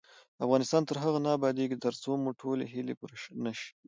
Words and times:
افغانستان 0.45 0.81
تر 0.89 0.95
هغو 1.03 1.19
نه 1.25 1.29
ابادیږي، 1.37 1.77
ترڅو 1.85 2.11
مو 2.23 2.31
ټولې 2.41 2.65
هیلې 2.73 2.93
پوره 2.99 3.15
نشي. 3.45 3.69